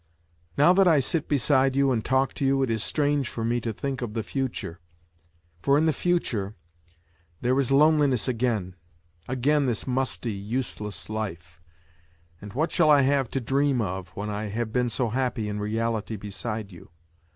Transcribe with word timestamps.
Now 0.57 0.73
that 0.73 0.87
I 0.87 0.99
sit 0.99 1.27
beside 1.29 1.75
you 1.75 1.91
and 1.91 2.03
talk 2.03 2.33
to 2.33 2.43
you 2.43 2.63
it 2.63 2.71
is 2.71 2.83
strange 2.83 3.29
for 3.29 3.45
me 3.45 3.61
to 3.61 3.71
think 3.71 4.01
of 4.01 4.15
the 4.15 4.23
future, 4.23 4.79
for 5.61 5.77
in 5.77 5.85
the 5.85 5.93
future 5.93 6.55
there 7.41 7.59
is 7.59 7.69
loneliness 7.69 8.27
again, 8.27 8.75
again 9.27 9.67
this 9.67 9.85
musty, 9.85 10.33
useless 10.33 11.07
life; 11.07 11.61
and 12.41 12.53
what 12.53 12.71
shall 12.71 12.89
I 12.89 13.01
have 13.01 13.29
to 13.29 13.39
dream 13.39 13.79
of 13.79 14.09
when 14.15 14.31
I 14.31 14.45
have 14.45 14.73
been 14.73 14.89
so 14.89 15.09
happy 15.09 15.47
in 15.47 15.59
reality 15.59 16.15
beside 16.15 16.71
you 16.71 16.89